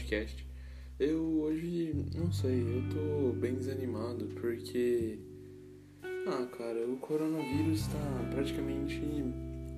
podcast. 0.00 0.46
Eu 0.98 1.42
hoje, 1.42 1.94
não 2.14 2.32
sei, 2.32 2.60
eu 2.62 2.82
tô 2.90 3.32
bem 3.32 3.54
desanimado 3.54 4.26
porque. 4.40 5.18
Ah, 6.02 6.46
cara, 6.56 6.86
o 6.86 6.96
coronavírus 6.96 7.86
tá 7.86 8.30
praticamente 8.30 9.00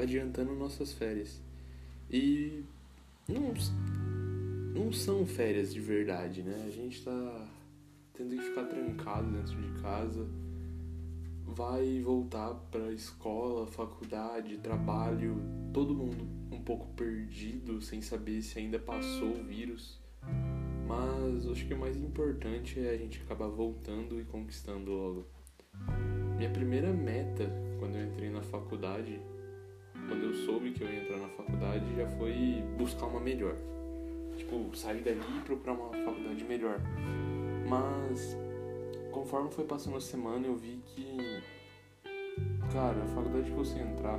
adiantando 0.00 0.54
nossas 0.54 0.92
férias. 0.92 1.40
E. 2.10 2.62
Não, 3.28 3.54
não 4.74 4.92
são 4.92 5.26
férias 5.26 5.72
de 5.72 5.80
verdade, 5.80 6.42
né? 6.42 6.64
A 6.66 6.70
gente 6.70 7.02
tá 7.02 7.48
tendo 8.14 8.36
que 8.36 8.42
ficar 8.42 8.64
trancado 8.64 9.30
dentro 9.30 9.56
de 9.60 9.80
casa. 9.80 10.26
Vai 11.46 12.00
voltar 12.00 12.54
pra 12.70 12.92
escola, 12.92 13.66
faculdade, 13.66 14.56
trabalho, 14.58 15.36
todo 15.72 15.94
mundo 15.94 16.40
um 16.52 16.62
pouco 16.62 16.86
perdido, 16.94 17.80
sem 17.80 18.00
saber 18.00 18.42
se 18.42 18.58
ainda 18.58 18.78
passou 18.78 19.30
o 19.30 19.44
vírus. 19.44 20.00
Mas 20.90 21.46
acho 21.46 21.66
que 21.68 21.72
o 21.72 21.78
mais 21.78 21.96
importante 21.96 22.84
é 22.84 22.90
a 22.90 22.96
gente 22.96 23.22
acabar 23.22 23.46
voltando 23.46 24.20
e 24.20 24.24
conquistando 24.24 24.90
logo. 24.90 25.26
Minha 26.36 26.50
primeira 26.50 26.92
meta 26.92 27.48
quando 27.78 27.94
eu 27.94 28.04
entrei 28.04 28.28
na 28.28 28.42
faculdade, 28.42 29.20
quando 30.08 30.24
eu 30.24 30.34
soube 30.34 30.72
que 30.72 30.82
eu 30.82 30.92
ia 30.92 31.04
entrar 31.04 31.18
na 31.18 31.28
faculdade, 31.28 31.84
já 31.94 32.08
foi 32.18 32.64
buscar 32.76 33.06
uma 33.06 33.20
melhor. 33.20 33.54
Tipo, 34.36 34.76
sair 34.76 35.00
dali 35.02 35.20
e 35.20 35.40
procurar 35.42 35.74
uma 35.74 35.92
faculdade 35.92 36.42
melhor. 36.42 36.80
Mas 37.68 38.36
conforme 39.12 39.48
foi 39.52 39.64
passando 39.64 39.96
a 39.96 40.00
semana, 40.00 40.44
eu 40.44 40.56
vi 40.56 40.80
que 40.86 41.16
cara, 42.72 43.00
a 43.00 43.06
faculdade 43.14 43.48
que 43.48 43.56
você 43.56 43.78
entrar 43.78 44.18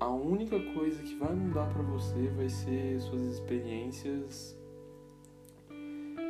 a 0.00 0.08
única 0.08 0.58
coisa 0.72 1.02
que 1.02 1.14
vai 1.16 1.34
mudar 1.34 1.66
para 1.66 1.82
você 1.82 2.28
vai 2.28 2.48
ser 2.48 2.98
suas 3.02 3.20
experiências 3.20 4.56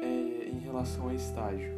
é, 0.03 0.49
em 0.49 0.59
relação 0.59 1.09
a 1.09 1.15
estágio. 1.15 1.73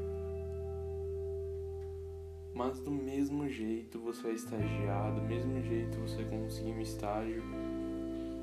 Mas 2.54 2.80
do 2.80 2.90
mesmo 2.90 3.46
jeito 3.46 3.98
você 3.98 4.22
vai 4.22 4.32
estagiar, 4.32 5.14
do 5.14 5.20
mesmo 5.20 5.60
jeito 5.60 5.98
você 5.98 6.24
conseguir 6.24 6.72
um 6.72 6.80
estágio, 6.80 7.42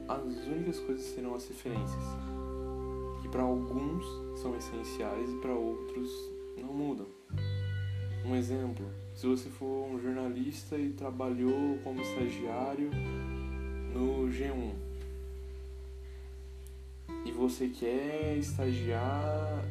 as 0.08 0.48
únicas 0.48 0.80
coisas 0.82 1.06
serão 1.06 1.34
as 1.34 1.48
referências, 1.48 2.04
que 3.22 3.30
para 3.30 3.42
alguns 3.42 4.06
são 4.40 4.56
essenciais 4.56 5.32
e 5.32 5.38
para 5.38 5.54
outros 5.54 6.12
não 6.56 6.72
mudam. 6.72 7.08
Um 8.26 8.36
exemplo, 8.36 8.86
se 9.20 9.28
você 9.28 9.50
for 9.50 9.86
um 9.86 10.00
jornalista 10.00 10.78
e 10.78 10.94
trabalhou 10.94 11.78
como 11.84 12.00
estagiário 12.00 12.90
no 13.94 14.30
G1 14.30 14.74
e 17.26 17.32
você 17.34 17.68
quer 17.68 18.38
estagiar 18.38 19.62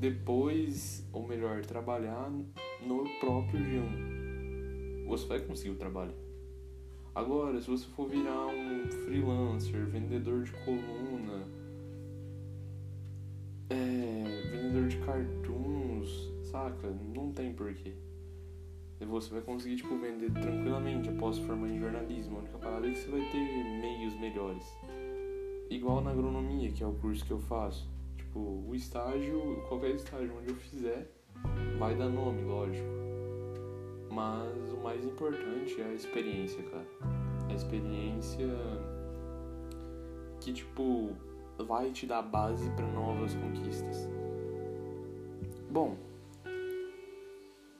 depois, 0.00 1.06
ou 1.12 1.24
melhor, 1.28 1.64
trabalhar 1.64 2.28
no 2.84 3.04
próprio 3.20 3.60
G1, 3.60 5.06
você 5.06 5.26
vai 5.28 5.38
conseguir 5.38 5.70
o 5.70 5.76
trabalho. 5.76 6.14
Agora, 7.14 7.60
se 7.60 7.70
você 7.70 7.86
for 7.94 8.08
virar 8.08 8.48
um 8.48 8.84
freelancer, 9.04 9.86
vendedor 9.86 10.42
de 10.42 10.50
coluna, 10.64 11.46
é, 13.70 14.24
vendedor 14.50 14.88
de 14.88 14.96
cartoons, 14.96 16.32
saca? 16.50 16.90
Não 17.14 17.30
tem 17.30 17.52
porquê. 17.52 17.94
Você 18.98 19.30
vai 19.32 19.42
conseguir, 19.42 19.76
tipo, 19.76 19.96
vender 19.98 20.30
tranquilamente 20.32 21.08
após 21.08 21.38
formar 21.38 21.68
em 21.68 21.78
jornalismo. 21.78 22.36
A 22.36 22.40
única 22.40 22.58
parada 22.58 22.86
é 22.86 22.90
que 22.90 22.98
você 22.98 23.10
vai 23.10 23.20
ter 23.30 23.38
meios 23.38 24.18
melhores. 24.18 24.64
Igual 25.70 26.00
na 26.00 26.10
agronomia, 26.10 26.70
que 26.70 26.82
é 26.82 26.86
o 26.86 26.92
curso 26.92 27.24
que 27.24 27.30
eu 27.30 27.38
faço. 27.38 27.88
Tipo, 28.16 28.64
o 28.66 28.74
estágio, 28.74 29.62
qualquer 29.68 29.94
estágio 29.94 30.32
onde 30.38 30.50
eu 30.50 30.56
fizer, 30.56 31.10
vai 31.78 31.94
dar 31.94 32.08
nome, 32.08 32.42
lógico. 32.42 32.86
Mas 34.10 34.72
o 34.72 34.76
mais 34.78 35.04
importante 35.04 35.80
é 35.80 35.84
a 35.84 35.92
experiência, 35.92 36.62
cara. 36.64 36.86
A 37.48 37.54
experiência 37.54 38.48
que, 40.40 40.52
tipo, 40.52 41.10
vai 41.66 41.90
te 41.90 42.06
dar 42.06 42.22
base 42.22 42.68
para 42.70 42.86
novas 42.86 43.34
conquistas. 43.34 44.08
Bom, 45.70 45.96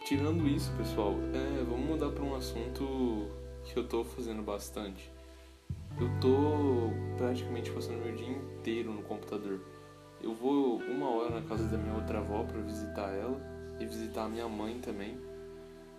Tirando 0.07 0.47
isso, 0.47 0.71
pessoal, 0.77 1.17
é, 1.35 1.65
vamos 1.65 1.85
mudar 1.85 2.13
para 2.13 2.23
um 2.23 2.37
assunto 2.37 3.27
que 3.65 3.77
eu 3.77 3.89
tô 3.89 4.05
fazendo 4.05 4.41
bastante. 4.41 5.11
Eu 6.01 6.09
tô 6.21 6.93
praticamente 7.17 7.73
passando 7.73 8.05
meu 8.05 8.15
dia 8.15 8.29
inteiro 8.29 8.93
no 8.93 9.03
computador. 9.03 9.61
Eu 10.23 10.33
vou 10.33 10.77
uma 10.77 11.11
hora 11.11 11.41
na 11.41 11.43
casa 11.49 11.65
da 11.65 11.77
minha 11.77 11.97
outra 11.97 12.21
avó 12.21 12.45
para 12.45 12.61
visitar 12.61 13.11
ela 13.15 13.37
e 13.81 13.85
visitar 13.85 14.27
a 14.27 14.29
minha 14.29 14.49
mãe 14.49 14.79
também. 14.79 15.19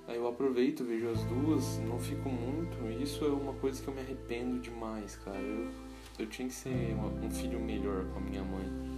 Aí 0.07 0.15
eu 0.15 0.25
aproveito, 0.25 0.85
vejo 0.85 1.09
as 1.09 1.21
duas, 1.25 1.77
não 1.79 1.99
fico 1.99 2.29
muito. 2.29 2.77
Isso 3.03 3.25
é 3.25 3.27
uma 3.27 3.55
coisa 3.55 3.83
que 3.83 3.89
eu 3.89 3.93
me 3.93 3.99
arrependo 3.99 4.57
demais, 4.61 5.17
cara. 5.17 5.37
Eu, 5.37 5.69
eu 6.17 6.27
tinha 6.27 6.47
que 6.47 6.53
ser 6.53 6.93
uma, 6.93 7.09
um 7.09 7.29
filho 7.29 7.59
melhor 7.59 8.05
com 8.13 8.19
a 8.19 8.21
minha 8.21 8.41
mãe 8.41 8.96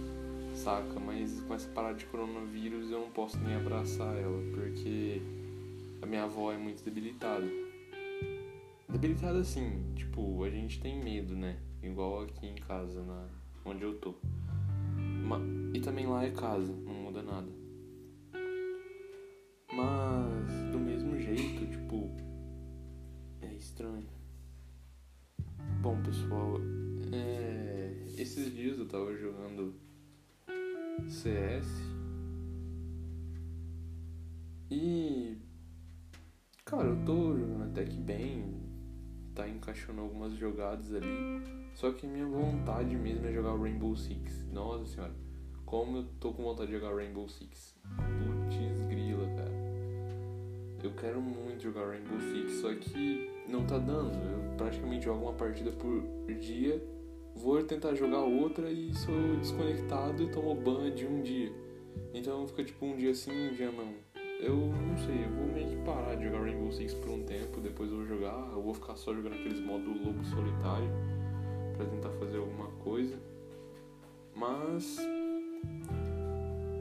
saca? 0.60 1.00
Mas 1.00 1.40
com 1.42 1.54
essa 1.54 1.68
parada 1.70 1.96
de 1.96 2.04
coronavírus 2.06 2.90
eu 2.90 3.00
não 3.00 3.10
posso 3.10 3.38
nem 3.38 3.56
abraçar 3.56 4.14
ela, 4.16 4.42
porque 4.54 5.22
a 6.02 6.06
minha 6.06 6.24
avó 6.24 6.52
é 6.52 6.58
muito 6.58 6.84
debilitada. 6.84 7.46
Debilitada 8.88 9.38
assim, 9.38 9.82
tipo, 9.94 10.44
a 10.44 10.50
gente 10.50 10.80
tem 10.80 11.02
medo, 11.02 11.34
né? 11.34 11.58
Igual 11.82 12.24
aqui 12.24 12.46
em 12.46 12.56
casa, 12.56 13.02
na, 13.02 13.26
onde 13.64 13.82
eu 13.82 13.96
tô. 13.98 14.14
E 15.72 15.80
também 15.80 16.06
lá 16.06 16.24
é 16.24 16.30
casa, 16.30 16.72
não 16.72 16.94
muda 16.94 17.22
nada. 17.22 17.48
Mas 19.72 20.72
do 20.72 20.78
mesmo 20.78 21.16
jeito, 21.16 21.64
tipo, 21.70 22.10
é 23.40 23.54
estranho. 23.54 24.08
Bom, 25.80 26.02
pessoal, 26.02 26.56
é... 27.12 27.94
esses 28.18 28.52
dias 28.52 28.78
eu 28.78 28.88
tava 28.88 29.16
jogando 29.16 29.72
CS. 31.08 31.66
E. 34.70 35.36
Cara, 36.64 36.88
eu 36.88 37.04
tô 37.04 37.36
jogando 37.36 37.64
até 37.64 37.84
que 37.84 37.96
bem. 37.96 38.54
Tá 39.34 39.48
encaixando 39.48 40.00
algumas 40.00 40.34
jogadas 40.34 40.92
ali. 40.92 41.42
Só 41.74 41.92
que 41.92 42.06
minha 42.06 42.26
vontade 42.26 42.94
mesmo 42.96 43.26
é 43.26 43.32
jogar 43.32 43.56
Rainbow 43.56 43.96
Six. 43.96 44.46
Nossa 44.52 44.86
senhora. 44.86 45.14
Como 45.64 45.98
eu 45.98 46.04
tô 46.18 46.32
com 46.32 46.42
vontade 46.42 46.70
de 46.70 46.78
jogar 46.78 46.94
Rainbow 46.94 47.28
Six. 47.28 47.76
Putz 47.82 48.88
grila, 48.88 49.26
cara. 49.36 49.50
Eu 50.82 50.92
quero 50.92 51.20
muito 51.20 51.62
jogar 51.62 51.86
Rainbow 51.88 52.18
Six, 52.20 52.60
só 52.60 52.74
que 52.74 53.30
não 53.48 53.66
tá 53.66 53.78
dando. 53.78 54.14
Eu 54.14 54.56
praticamente 54.56 55.04
jogo 55.04 55.24
uma 55.24 55.34
partida 55.34 55.70
por 55.72 56.02
dia 56.40 56.82
tentar 57.70 57.94
jogar 57.94 58.22
outra 58.22 58.68
e 58.68 58.92
sou 58.92 59.36
desconectado 59.36 60.24
e 60.24 60.28
tomo 60.28 60.56
ban 60.56 60.90
de 60.90 61.06
um 61.06 61.22
dia. 61.22 61.52
Então 62.12 62.46
fica 62.48 62.64
tipo 62.64 62.84
um 62.84 62.96
dia 62.96 63.14
sim, 63.14 63.30
um 63.30 63.52
dia 63.52 63.70
não. 63.70 63.94
Eu 64.40 64.56
não 64.56 64.98
sei, 64.98 65.24
eu 65.24 65.30
vou 65.30 65.46
meio 65.46 65.68
que 65.68 65.76
parar 65.84 66.16
de 66.16 66.24
jogar 66.24 66.40
Rainbow 66.40 66.72
Six 66.72 66.94
por 66.94 67.10
um 67.10 67.22
tempo, 67.22 67.60
depois 67.60 67.88
eu 67.90 67.98
vou 67.98 68.06
jogar, 68.06 68.50
eu 68.52 68.60
vou 68.60 68.74
ficar 68.74 68.96
só 68.96 69.14
jogando 69.14 69.34
aqueles 69.34 69.60
modos 69.60 69.86
lobo 70.04 70.24
solitário 70.24 70.88
para 71.76 71.86
tentar 71.86 72.10
fazer 72.18 72.38
alguma 72.38 72.66
coisa. 72.82 73.16
Mas 74.34 74.98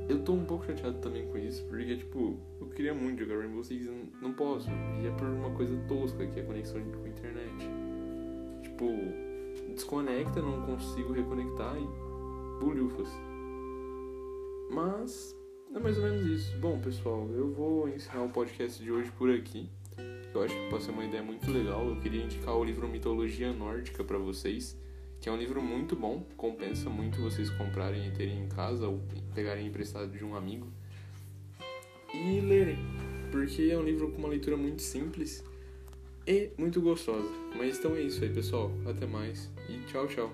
eu 0.07 0.23
tô 0.23 0.33
um 0.33 0.45
pouco 0.45 0.65
chateado 0.65 0.97
também 0.99 1.27
com 1.27 1.37
isso, 1.37 1.63
porque 1.65 1.97
tipo, 1.97 2.39
eu 2.59 2.67
queria 2.69 2.95
muito 2.95 3.19
jogar 3.19 3.41
Rainbow 3.41 3.63
Six 3.63 3.85
e 3.85 4.09
não 4.23 4.33
posso. 4.33 4.67
E 5.03 5.05
é 5.05 5.11
por 5.11 5.27
uma 5.27 5.51
coisa 5.51 5.77
tosca 5.87 6.25
que 6.25 6.39
é 6.39 6.41
a 6.41 6.45
conexão 6.47 6.81
com 6.81 7.03
a 7.03 7.09
internet. 7.09 7.69
Tipo, 8.63 9.28
desconecta, 9.69 10.41
não 10.41 10.65
consigo 10.65 11.13
reconectar 11.13 11.75
e 11.77 11.87
bulhufas. 12.59 13.07
Mas 14.71 15.35
é 15.73 15.79
mais 15.79 15.97
ou 15.97 16.03
menos 16.03 16.25
isso. 16.25 16.57
Bom, 16.57 16.79
pessoal, 16.79 17.27
eu 17.31 17.51
vou 17.51 17.87
encerrar 17.89 18.23
o 18.23 18.29
podcast 18.29 18.81
de 18.83 18.91
hoje 18.91 19.11
por 19.11 19.29
aqui. 19.29 19.69
Eu 20.33 20.43
acho 20.43 20.53
que 20.53 20.69
passei 20.69 20.93
uma 20.93 21.05
ideia 21.05 21.23
muito 21.23 21.49
legal. 21.51 21.87
Eu 21.87 21.99
queria 21.99 22.23
indicar 22.23 22.55
o 22.55 22.63
livro 22.63 22.87
Mitologia 22.87 23.51
Nórdica 23.51 24.03
para 24.03 24.17
vocês, 24.17 24.77
que 25.19 25.27
é 25.27 25.31
um 25.31 25.37
livro 25.37 25.61
muito 25.61 25.95
bom, 25.95 26.23
compensa 26.37 26.89
muito 26.89 27.21
vocês 27.21 27.49
comprarem 27.49 28.07
e 28.07 28.11
terem 28.11 28.43
em 28.43 28.47
casa 28.47 28.87
ou 28.87 29.01
pegarem 29.33 29.67
emprestado 29.67 30.11
de 30.11 30.23
um 30.23 30.35
amigo 30.35 30.67
e 32.13 32.41
lerem, 32.41 32.77
porque 33.31 33.69
é 33.71 33.77
um 33.77 33.83
livro 33.83 34.11
com 34.11 34.17
uma 34.17 34.29
leitura 34.29 34.57
muito 34.57 34.81
simples 34.81 35.43
e 36.29 36.51
muito 36.59 36.79
gostosa. 36.79 37.27
Mas 37.55 37.79
então 37.79 37.95
é 37.95 38.01
isso 38.01 38.23
aí, 38.23 38.29
pessoal. 38.29 38.71
Até 38.87 39.07
mais 39.07 39.49
e 39.67 39.79
tchau, 39.91 40.07
tchau. 40.07 40.31